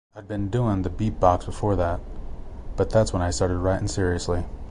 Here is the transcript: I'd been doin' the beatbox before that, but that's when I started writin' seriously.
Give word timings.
I'd 0.15 0.27
been 0.27 0.49
doin' 0.49 0.81
the 0.81 0.89
beatbox 0.89 1.45
before 1.45 1.75
that, 1.75 1.99
but 2.75 2.89
that's 2.89 3.13
when 3.13 3.21
I 3.21 3.29
started 3.29 3.57
writin' 3.57 3.87
seriously. 3.87 4.45